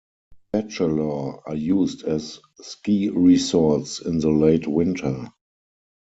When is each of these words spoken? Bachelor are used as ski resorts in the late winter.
Bachelor 0.51 1.47
are 1.47 1.53
used 1.55 2.05
as 2.05 2.39
ski 2.59 3.09
resorts 3.11 3.99
in 4.01 4.17
the 4.19 4.29
late 4.31 4.65
winter. 4.65 5.31